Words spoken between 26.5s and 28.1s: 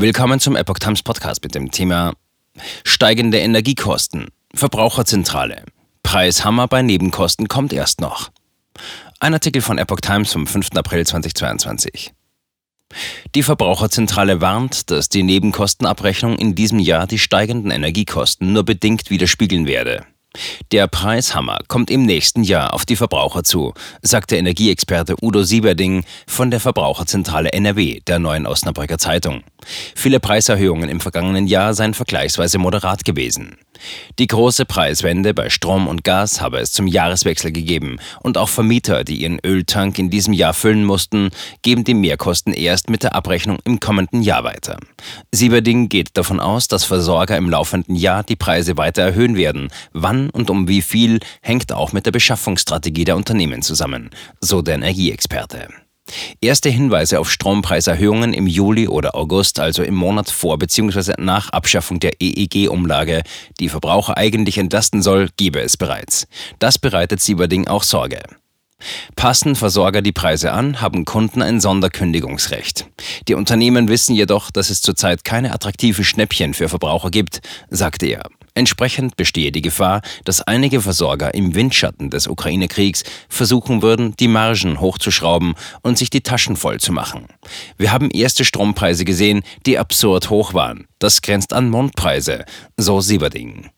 der Verbraucherzentrale NRW